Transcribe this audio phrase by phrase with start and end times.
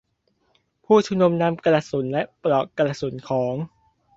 [0.85, 3.55] ผู้ชุมนุมนำกระสุนและปลอกกระสุนของ